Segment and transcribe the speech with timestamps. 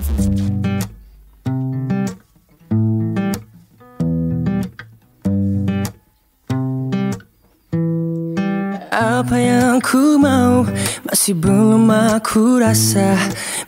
[0.00, 0.16] Apa
[9.36, 10.64] yang ku mau?
[11.04, 13.12] Masih belum aku rasa.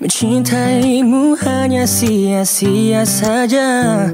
[0.00, 4.08] Mencintaimu hanya sia-sia saja.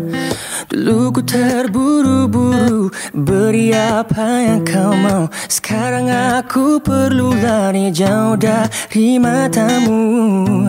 [0.67, 5.31] Dulu ku terburu-buru beri apa yang kau mau.
[5.47, 10.67] Sekarang aku perlu lari jauh dari matamu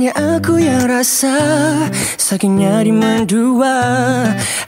[0.00, 1.36] Hanya aku yang rasa
[2.16, 3.76] sakitnya di mendua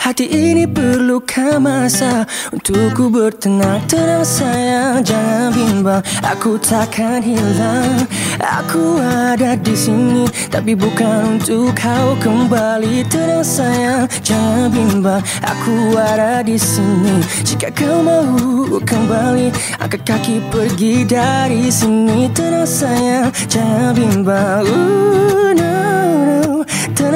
[0.02, 3.86] Hati ini perlukan masa untuk ku bertenang.
[3.86, 6.02] Tenang sayang jangan bimbang.
[6.26, 8.02] Aku takkan hilang.
[8.42, 13.06] Aku ada di sini tapi bukan untuk kau kembali.
[13.06, 15.22] Tenang sayang jangan bimbang.
[15.38, 17.22] Aku ada di sini.
[17.46, 22.26] Jika kau mau kembali Angkat kaki pergi dari sini.
[22.34, 24.66] Tenang sayang Jangan bimbang.
[24.66, 25.71] Ooh, no, no.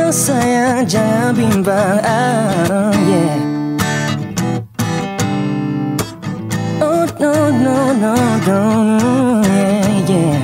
[0.07, 3.39] Tenang sayang Jangan bimbang oh, yeah.
[6.79, 8.15] Oh no no no
[8.47, 8.61] no
[9.51, 10.39] yeah yeah.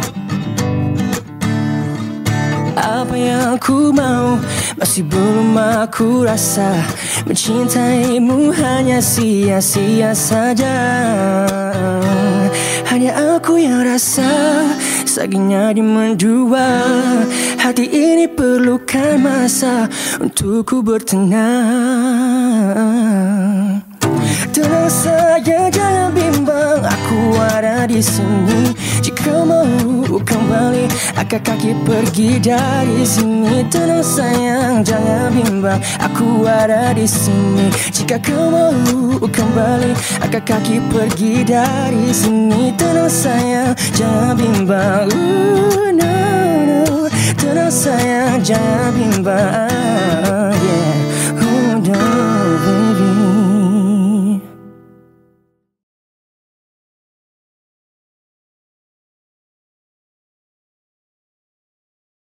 [2.75, 4.43] Apa yang ku mau
[4.83, 6.83] masih belum aku rasa.
[7.31, 10.75] Mencintaimu hanya sia-sia saja.
[12.91, 14.52] Hanya aku yang rasa
[15.13, 16.89] Sakitnya di mendua
[17.61, 19.85] Hati ini perlukan masa
[20.17, 21.37] Untuk ku bertenang
[24.57, 26.22] Tenang saja jangan
[26.83, 28.75] Aku ada di sini.
[29.03, 29.67] Jika mau
[30.19, 33.63] kembali Angkat kaki pergi dari sini?
[33.71, 35.79] Tenang sayang jangan bimbang.
[36.03, 37.71] Aku ada di sini.
[37.95, 38.75] Jika kau mau
[39.23, 39.95] kembali
[40.27, 42.75] Angkat kaki pergi dari sini?
[42.75, 45.07] Tenang sayang jangan bimbang.
[45.15, 46.15] Ooh, no,
[46.67, 46.83] no.
[47.39, 50.32] Tenang sayang jangan bimbang